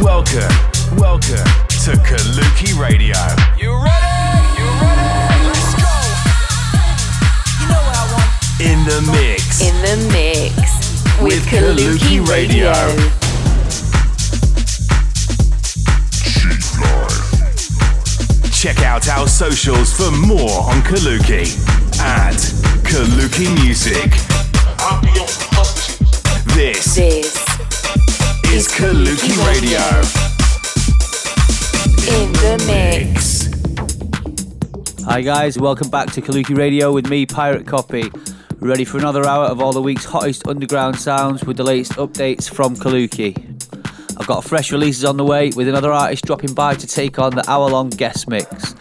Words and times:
Welcome, 0.00 0.54
welcome 0.96 1.44
to 1.84 1.92
Kaluki 2.00 2.72
Radio. 2.80 3.20
You 3.60 3.76
ready? 3.76 4.40
You 4.56 4.64
ready? 4.80 5.36
Let's 5.44 5.74
go. 5.76 5.92
You 7.60 7.66
know 7.68 7.82
what 7.84 7.92
I 7.92 8.08
want. 8.10 8.32
In 8.58 8.78
the 8.86 9.00
mix. 9.12 9.60
In 9.60 9.76
the 9.82 9.96
mix 10.14 10.56
with, 11.20 11.34
With 11.34 11.44
Kaluki, 11.44 12.24
Kaluki 12.24 12.26
Radio. 12.26 12.72
Radio. 12.72 13.10
Check 18.50 18.78
out 18.80 19.08
our 19.10 19.28
socials 19.28 19.92
for 19.92 20.10
more 20.10 20.62
on 20.62 20.80
Kaluki 20.80 21.54
at 22.00 22.36
Kaluki 22.82 23.54
Music. 23.62 24.10
This 26.56 26.94
This 26.94 27.36
is 28.50 28.66
Kaluki 28.66 29.36
Radio. 29.46 29.78
in 32.08 32.32
the 32.32 32.56
mix. 32.66 33.44
Hi 35.04 35.20
guys, 35.20 35.58
welcome 35.58 35.90
back 35.90 36.10
to 36.12 36.22
Kaluki 36.22 36.56
Radio 36.56 36.94
with 36.94 37.10
me, 37.10 37.26
Pirate 37.26 37.66
Copy. 37.66 38.10
Ready 38.58 38.86
for 38.86 38.96
another 38.96 39.26
hour 39.26 39.44
of 39.44 39.60
all 39.60 39.74
the 39.74 39.82
week's 39.82 40.06
hottest 40.06 40.48
underground 40.48 40.98
sounds 40.98 41.44
with 41.44 41.58
the 41.58 41.62
latest 41.62 41.92
updates 41.98 42.48
from 42.48 42.74
Kaluki. 42.74 43.36
I've 44.18 44.26
got 44.26 44.42
fresh 44.42 44.72
releases 44.72 45.04
on 45.04 45.18
the 45.18 45.26
way 45.26 45.50
with 45.54 45.68
another 45.68 45.92
artist 45.92 46.24
dropping 46.24 46.54
by 46.54 46.74
to 46.76 46.86
take 46.86 47.18
on 47.18 47.34
the 47.34 47.44
hour 47.50 47.68
long 47.68 47.90
guest 47.90 48.28
mix. 48.30 48.74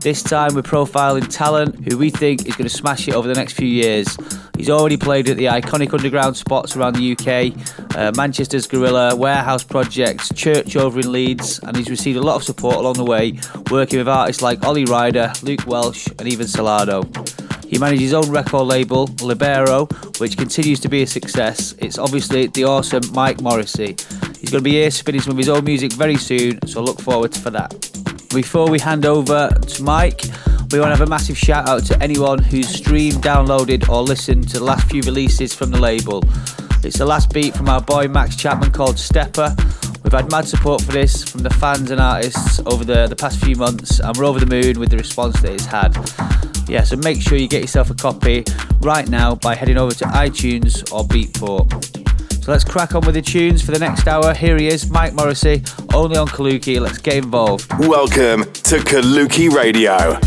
This 0.00 0.24
time 0.24 0.56
we're 0.56 0.62
profiling 0.62 1.28
talent 1.32 1.88
who 1.88 1.96
we 1.96 2.10
think 2.10 2.48
is 2.48 2.56
going 2.56 2.68
to 2.68 2.76
smash 2.76 3.06
it 3.06 3.14
over 3.14 3.28
the 3.28 3.34
next 3.34 3.52
few 3.52 3.68
years. 3.68 4.18
He's 4.62 4.70
already 4.70 4.96
played 4.96 5.28
at 5.28 5.36
the 5.36 5.46
iconic 5.46 5.92
underground 5.92 6.36
spots 6.36 6.76
around 6.76 6.94
the 6.94 7.16
UK, 7.16 7.96
uh, 7.96 8.12
Manchester's 8.14 8.68
Gorilla, 8.68 9.16
Warehouse 9.16 9.64
Projects, 9.64 10.32
Church 10.34 10.76
over 10.76 11.00
in 11.00 11.10
Leeds, 11.10 11.58
and 11.64 11.76
he's 11.76 11.90
received 11.90 12.16
a 12.16 12.22
lot 12.22 12.36
of 12.36 12.44
support 12.44 12.76
along 12.76 12.94
the 12.94 13.04
way, 13.04 13.40
working 13.72 13.98
with 13.98 14.06
artists 14.06 14.40
like 14.40 14.64
Ollie 14.64 14.84
Ryder, 14.84 15.32
Luke 15.42 15.66
Welsh, 15.66 16.06
and 16.16 16.28
even 16.28 16.46
Solardo. 16.46 17.02
He 17.66 17.76
manages 17.76 18.02
his 18.02 18.14
own 18.14 18.30
record 18.30 18.68
label, 18.68 19.08
Libero, 19.20 19.86
which 20.18 20.36
continues 20.36 20.78
to 20.78 20.88
be 20.88 21.02
a 21.02 21.08
success. 21.08 21.74
It's 21.78 21.98
obviously 21.98 22.46
the 22.46 22.62
awesome 22.62 23.02
Mike 23.12 23.40
Morrissey. 23.40 23.96
He's 24.38 24.50
going 24.50 24.62
to 24.62 24.70
be 24.70 24.74
here 24.74 24.92
spinning 24.92 25.22
some 25.22 25.32
of 25.32 25.38
his 25.38 25.48
own 25.48 25.64
music 25.64 25.92
very 25.94 26.14
soon, 26.14 26.64
so 26.68 26.84
look 26.84 27.00
forward 27.00 27.34
for 27.34 27.50
that. 27.50 27.72
Before 28.32 28.70
we 28.70 28.78
hand 28.78 29.06
over 29.06 29.48
to 29.48 29.82
Mike, 29.82 30.22
we 30.72 30.80
want 30.80 30.90
to 30.90 30.96
have 30.96 31.06
a 31.06 31.10
massive 31.10 31.36
shout 31.36 31.68
out 31.68 31.84
to 31.84 32.02
anyone 32.02 32.38
who's 32.38 32.68
streamed, 32.68 33.16
downloaded, 33.16 33.86
or 33.90 34.00
listened 34.00 34.48
to 34.48 34.58
the 34.58 34.64
last 34.64 34.90
few 34.90 35.02
releases 35.02 35.54
from 35.54 35.70
the 35.70 35.78
label. 35.78 36.24
It's 36.82 36.96
the 36.96 37.04
last 37.04 37.32
beat 37.32 37.54
from 37.54 37.68
our 37.68 37.80
boy 37.80 38.08
Max 38.08 38.36
Chapman 38.36 38.72
called 38.72 38.98
Stepper. 38.98 39.54
We've 40.02 40.12
had 40.12 40.30
mad 40.30 40.48
support 40.48 40.80
for 40.80 40.92
this 40.92 41.24
from 41.24 41.42
the 41.42 41.50
fans 41.50 41.90
and 41.90 42.00
artists 42.00 42.58
over 42.64 42.84
the, 42.84 43.06
the 43.06 43.14
past 43.14 43.44
few 43.44 43.54
months, 43.54 44.00
and 44.00 44.16
we're 44.16 44.24
over 44.24 44.40
the 44.40 44.46
moon 44.46 44.80
with 44.80 44.90
the 44.90 44.96
response 44.96 45.40
that 45.42 45.52
it's 45.52 45.66
had. 45.66 45.94
Yeah, 46.68 46.84
so 46.84 46.96
make 46.96 47.20
sure 47.20 47.36
you 47.36 47.48
get 47.48 47.60
yourself 47.60 47.90
a 47.90 47.94
copy 47.94 48.44
right 48.80 49.08
now 49.08 49.34
by 49.34 49.54
heading 49.54 49.76
over 49.76 49.92
to 49.92 50.04
iTunes 50.06 50.90
or 50.90 51.04
Beatport. 51.04 51.70
So 52.42 52.50
let's 52.50 52.64
crack 52.64 52.94
on 52.94 53.04
with 53.04 53.14
the 53.14 53.22
tunes 53.22 53.62
for 53.62 53.72
the 53.72 53.78
next 53.78 54.08
hour. 54.08 54.32
Here 54.32 54.56
he 54.56 54.68
is, 54.68 54.90
Mike 54.90 55.12
Morrissey, 55.12 55.62
only 55.92 56.16
on 56.16 56.28
Kaluki. 56.28 56.80
Let's 56.80 56.98
get 56.98 57.16
involved. 57.16 57.70
Welcome 57.78 58.44
to 58.44 58.78
Kaluki 58.78 59.50
Radio. 59.50 60.18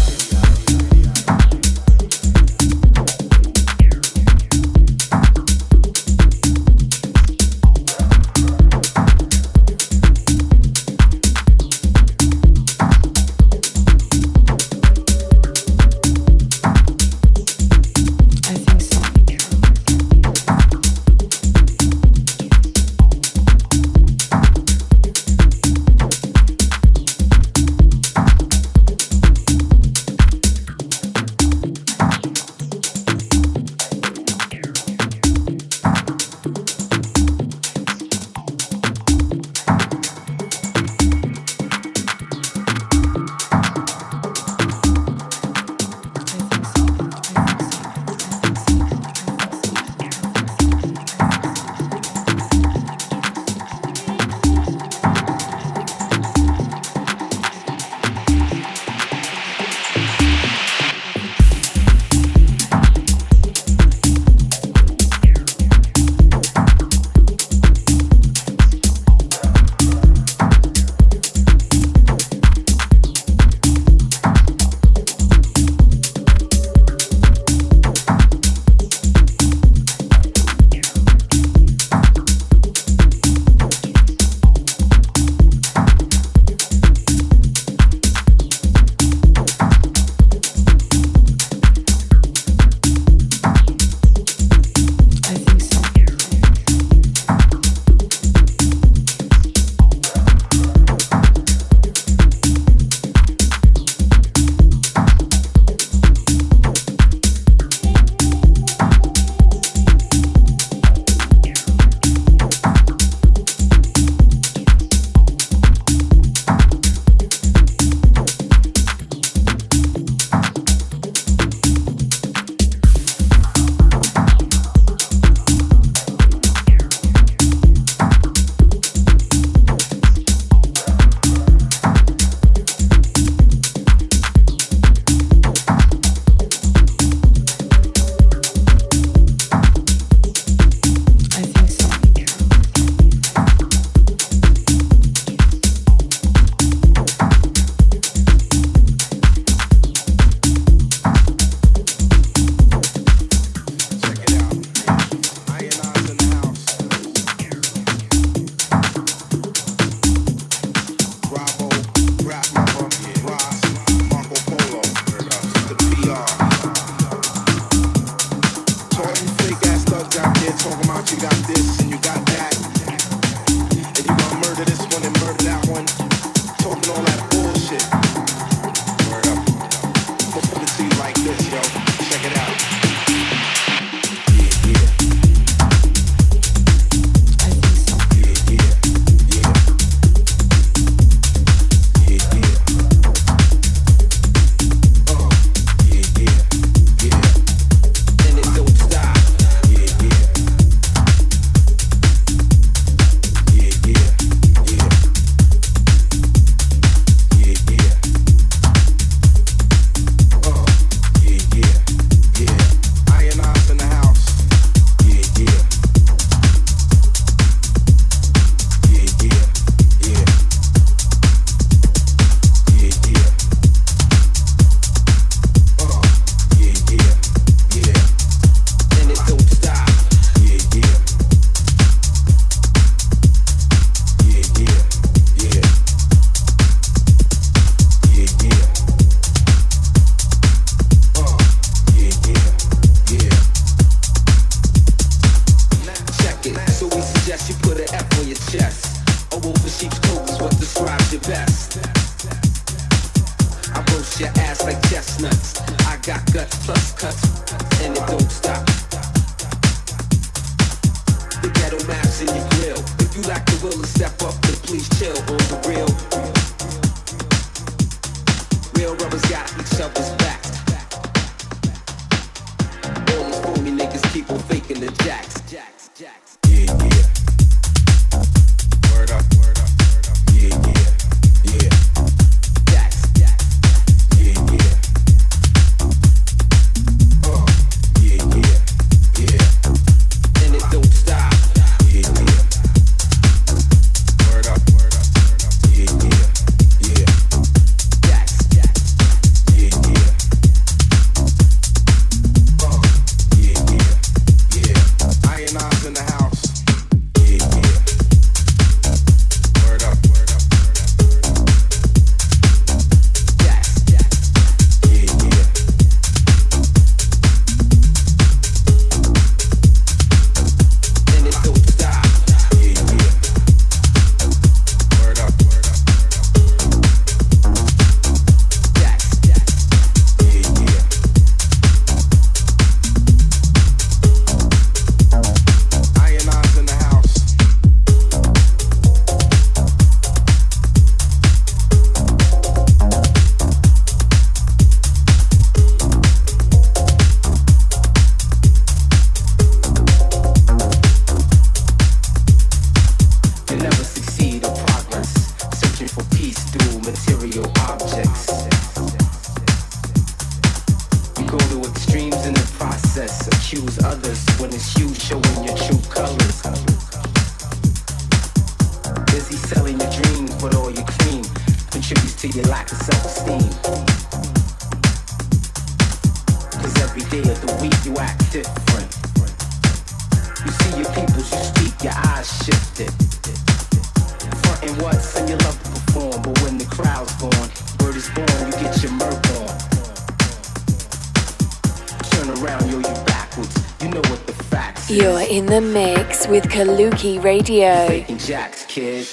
Kaluki 396.55 397.21
Radio. 397.21 397.85
Faking 397.85 398.17
jacks, 398.17 398.65
kid. 398.67 399.05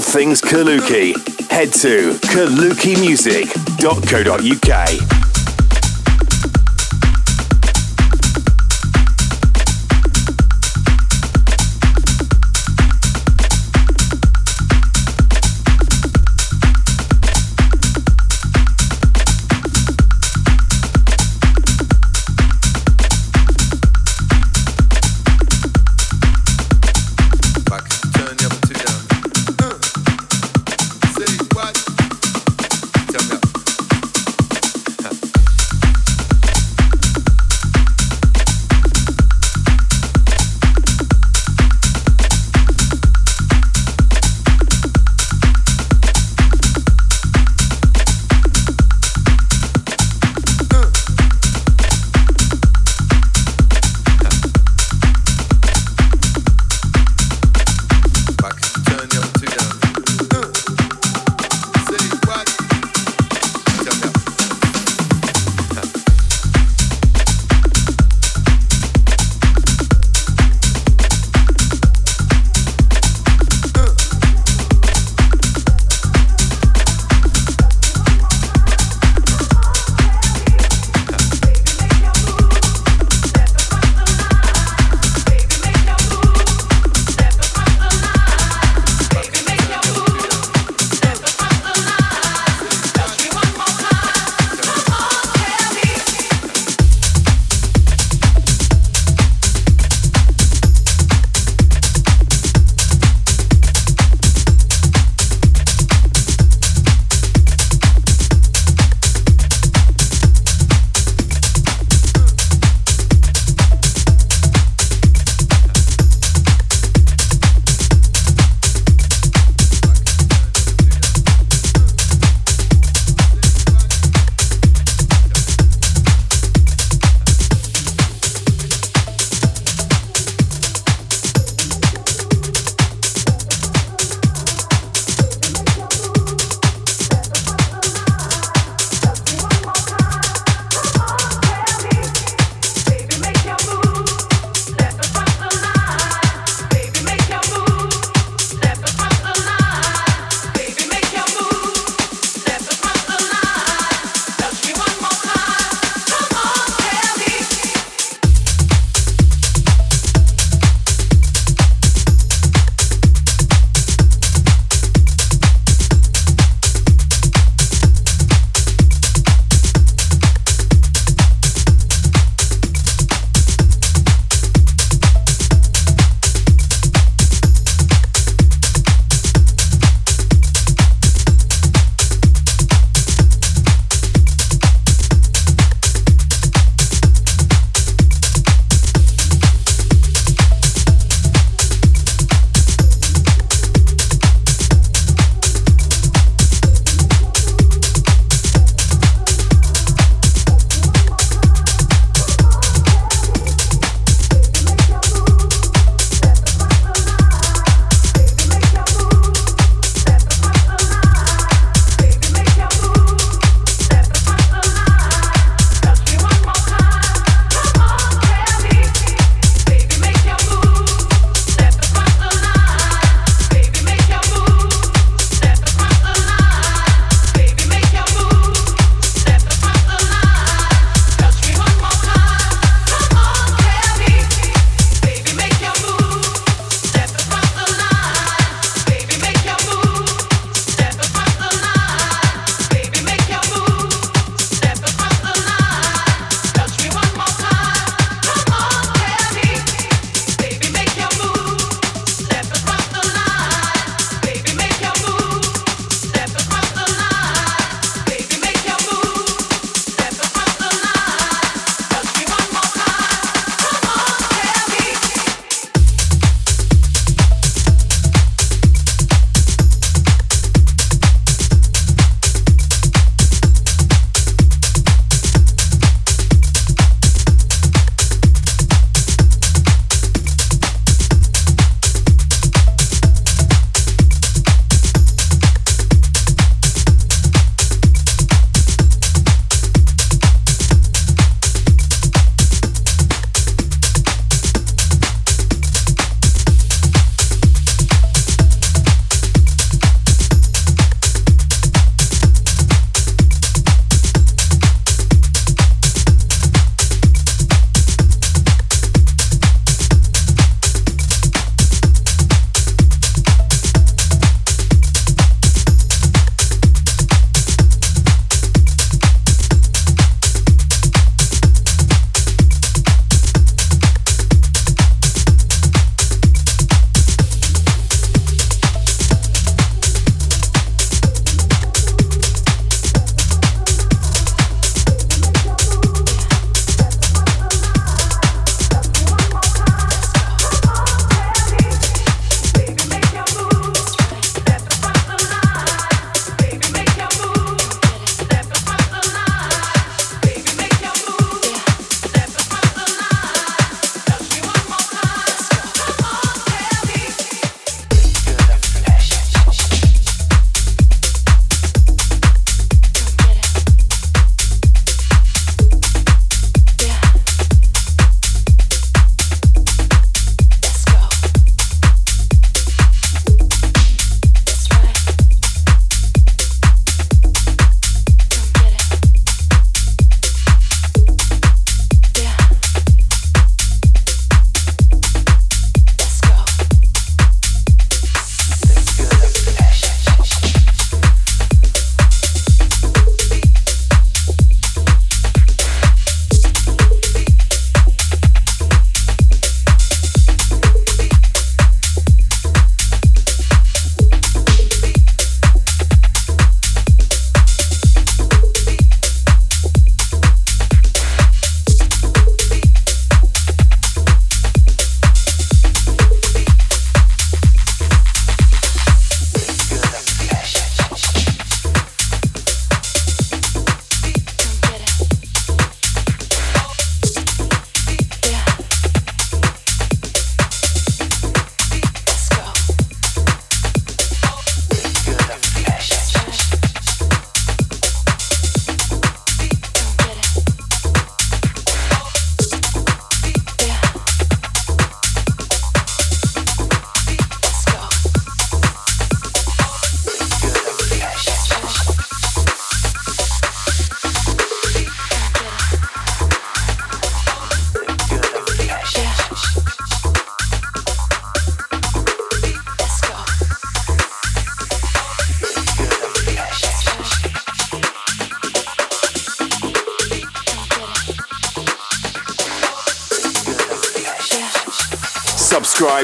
All 0.00 0.12
things 0.12 0.40
Kaluki, 0.40 1.12
head 1.50 1.72
to 1.74 2.12
kalukimusic.co.uk. 2.32 5.09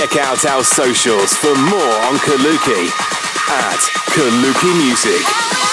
Check 0.00 0.16
out 0.16 0.46
our 0.46 0.64
socials 0.64 1.34
for 1.34 1.54
more 1.54 1.94
on 2.08 2.16
Kaluki 2.24 2.88
at 3.50 3.80
Kaluki 4.08 4.74
Music. 4.78 5.69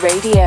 Somebody 0.00 0.37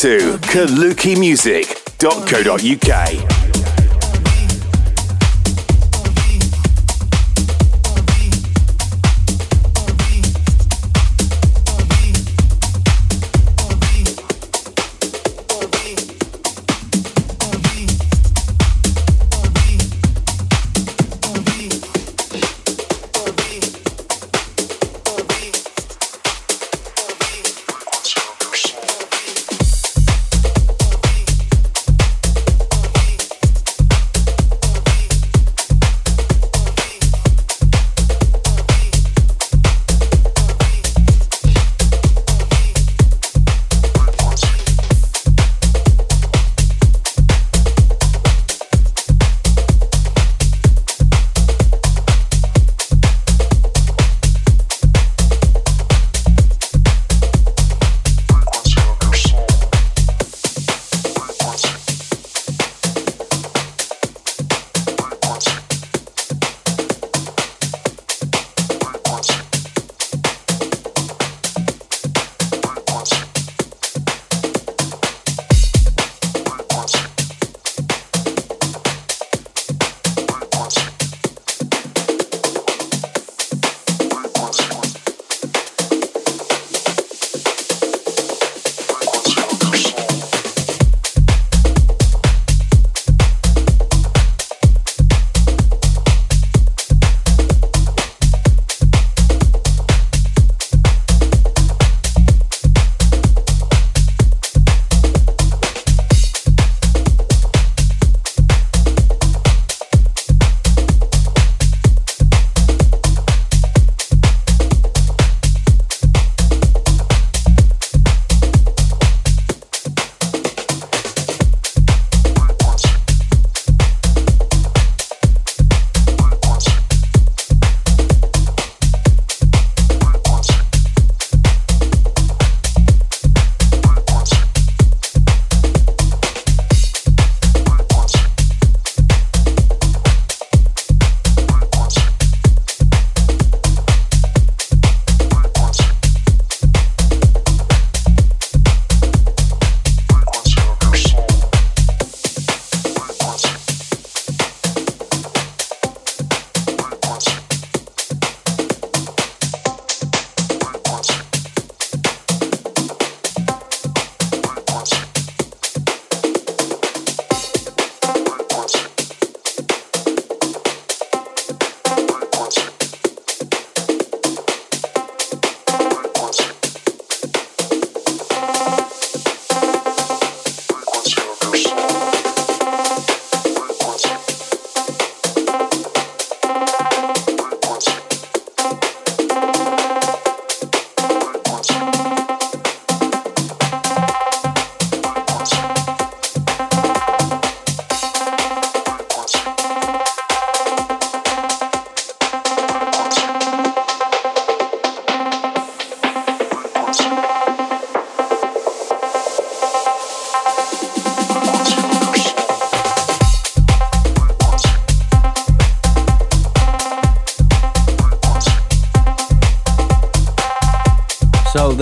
to 0.00 0.38
kalukimusic.co.uk. 0.52 3.35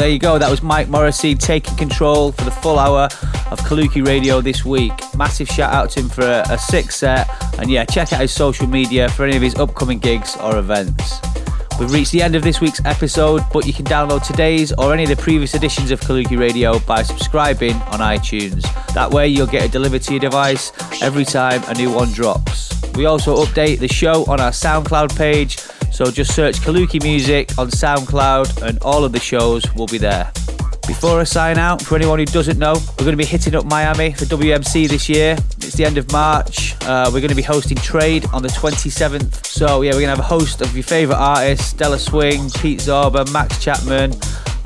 there 0.05 0.13
you 0.13 0.19
go. 0.19 0.39
That 0.39 0.51
was 0.51 0.63
Mike 0.63 0.91
Morrissey 0.91 1.35
taking 1.35 1.79
control 1.79 2.31
for 2.33 2.45
the 2.45 2.51
full 2.51 2.79
hour 2.79 3.05
of 3.51 3.59
Kaluki 3.61 4.07
Radio 4.07 4.43
this 4.43 4.63
week. 4.63 4.93
Massive 5.17 5.49
shout 5.49 5.73
out 5.73 5.89
to 5.93 6.01
him 6.01 6.11
for 6.11 6.21
a, 6.21 6.45
a 6.51 6.59
sick 6.59 6.91
set. 6.91 7.27
And 7.59 7.71
yeah, 7.71 7.87
check 7.87 8.13
out 8.13 8.21
his 8.21 8.31
social 8.31 8.67
media 8.67 9.09
for 9.09 9.25
any 9.25 9.35
of 9.35 9.41
his 9.41 9.55
upcoming 9.55 9.99
gigs 9.99 10.37
or 10.37 10.59
events. 10.59 11.21
We've 11.81 11.91
reached 11.91 12.13
the 12.13 12.21
end 12.21 12.35
of 12.35 12.43
this 12.43 12.61
week's 12.61 12.85
episode, 12.85 13.45
but 13.51 13.67
you 13.67 13.73
can 13.73 13.87
download 13.87 14.27
today's 14.27 14.75
or 14.75 14.93
any 14.93 15.05
of 15.05 15.09
the 15.09 15.17
previous 15.17 15.55
editions 15.55 15.91
of 15.91 16.03
Kaluki 16.03 16.39
Radio 16.39 16.79
by 16.81 17.03
subscribing 17.03 17.73
on 17.73 18.01
iTunes. 18.01 18.63
That 18.93 19.11
way, 19.11 19.29
you'll 19.29 19.47
get 19.47 19.65
it 19.65 19.73
delivered 19.73 20.03
to 20.03 20.13
your 20.13 20.21
device 20.21 20.71
every 21.01 21.25
time 21.25 21.63
a 21.67 21.73
new 21.73 21.91
one 21.91 22.13
drops. 22.13 22.79
We 22.95 23.07
also 23.07 23.43
update 23.43 23.79
the 23.79 23.89
show 23.89 24.27
on 24.27 24.39
our 24.39 24.51
SoundCloud 24.51 25.17
page, 25.17 25.57
so 25.95 26.11
just 26.11 26.35
search 26.35 26.57
Kaluki 26.57 27.01
Music 27.05 27.57
on 27.57 27.69
SoundCloud 27.69 28.67
and 28.67 28.81
all 28.83 29.05
of 29.05 29.13
the 29.13 29.21
shows 29.21 29.63
will 29.75 29.87
be 29.87 29.97
there. 29.97 30.29
Before 30.89 31.21
I 31.21 31.25
sign 31.25 31.57
out, 31.57 31.81
for 31.81 31.95
anyone 31.95 32.19
who 32.19 32.25
doesn't 32.25 32.59
know, 32.59 32.73
we're 32.75 33.05
going 33.05 33.13
to 33.13 33.17
be 33.17 33.25
hitting 33.25 33.55
up 33.55 33.65
Miami 33.65 34.13
for 34.13 34.25
WMC 34.25 34.89
this 34.89 35.09
year. 35.09 35.37
It's 35.59 35.75
the 35.75 35.85
end 35.85 35.97
of 35.97 36.11
March. 36.11 36.75
Uh, 36.83 37.09
we're 37.15 37.21
going 37.21 37.29
to 37.29 37.37
be 37.37 37.43
hosting 37.43 37.77
Trade 37.77 38.27
on 38.33 38.43
the 38.43 38.49
27th. 38.49 39.47
So, 39.47 39.83
yeah, 39.83 39.93
we're 39.93 40.01
going 40.01 40.15
to 40.15 40.17
have 40.17 40.19
a 40.19 40.23
host 40.23 40.63
of 40.63 40.75
your 40.75 40.83
favourite 40.83 41.19
artists 41.19 41.69
Stella 41.69 42.01
Swing, 42.01 42.51
Pete 42.51 42.81
Zorba, 42.81 43.33
Max 43.33 43.63
Chapman, 43.63 44.15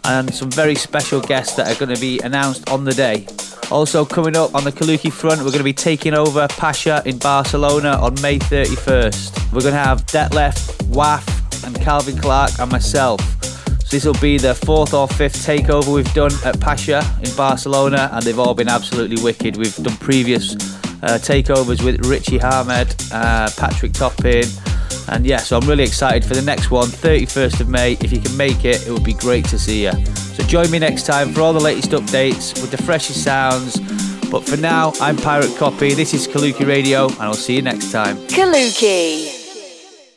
and 0.04 0.34
some 0.34 0.50
very 0.50 0.74
special 0.74 1.20
guests 1.20 1.56
that 1.56 1.68
are 1.68 1.78
going 1.78 1.94
to 1.94 2.00
be 2.00 2.20
announced 2.20 2.70
on 2.70 2.84
the 2.84 2.94
day. 2.94 3.26
Also, 3.70 4.04
coming 4.04 4.34
up 4.34 4.54
on 4.54 4.64
the 4.64 4.72
Kaluki 4.72 5.12
front, 5.12 5.40
we're 5.40 5.46
going 5.46 5.58
to 5.58 5.64
be 5.64 5.74
taking 5.74 6.14
over 6.14 6.48
Pacha 6.48 7.02
in 7.04 7.18
Barcelona 7.18 7.98
on 8.00 8.14
May 8.22 8.38
31st. 8.38 9.52
We're 9.52 9.60
going 9.60 9.74
to 9.74 9.78
have 9.78 10.06
Detlef, 10.06 10.82
Waff, 10.88 11.26
and 11.64 11.78
Calvin 11.78 12.16
Clark, 12.16 12.58
and 12.58 12.72
myself. 12.72 13.20
So, 13.84 13.88
this 13.90 14.06
will 14.06 14.20
be 14.22 14.38
the 14.38 14.54
fourth 14.54 14.94
or 14.94 15.06
fifth 15.06 15.46
takeover 15.46 15.94
we've 15.94 16.12
done 16.14 16.32
at 16.46 16.58
Pacha 16.60 17.02
in 17.22 17.34
Barcelona, 17.36 18.08
and 18.14 18.22
they've 18.24 18.38
all 18.38 18.54
been 18.54 18.68
absolutely 18.68 19.22
wicked. 19.22 19.56
We've 19.58 19.76
done 19.76 19.96
previous 19.98 20.54
uh, 21.02 21.18
takeovers 21.18 21.84
with 21.84 22.00
Richy 22.04 22.42
Ahmed, 22.42 22.94
uh, 23.12 23.50
Patrick 23.58 23.92
Topping, 23.92 24.44
and 25.08 25.26
yeah, 25.26 25.38
so 25.38 25.58
I'm 25.58 25.68
really 25.68 25.84
excited 25.84 26.24
for 26.24 26.34
the 26.34 26.42
next 26.42 26.70
one, 26.70 26.88
31st 26.88 27.60
of 27.60 27.68
May. 27.68 27.92
If 28.00 28.12
you 28.12 28.20
can 28.20 28.34
make 28.34 28.64
it, 28.64 28.86
it 28.86 28.90
would 28.90 29.04
be 29.04 29.14
great 29.14 29.44
to 29.46 29.58
see 29.58 29.84
you. 29.84 30.27
Join 30.48 30.70
me 30.70 30.78
next 30.78 31.02
time 31.04 31.34
for 31.34 31.42
all 31.42 31.52
the 31.52 31.60
latest 31.60 31.90
updates 31.90 32.58
with 32.62 32.70
the 32.70 32.82
freshest 32.82 33.22
sounds. 33.22 33.78
But 34.30 34.44
for 34.44 34.56
now, 34.56 34.94
I'm 34.98 35.18
Pirate 35.18 35.54
Copy. 35.58 35.92
This 35.92 36.14
is 36.14 36.26
Kaluki 36.26 36.66
Radio, 36.66 37.08
and 37.08 37.20
I'll 37.20 37.34
see 37.34 37.56
you 37.56 37.62
next 37.62 37.92
time. 37.92 38.16
Kaluki. 38.28 39.37